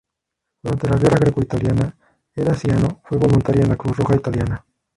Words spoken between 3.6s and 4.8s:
en la Cruz Roja Italiana.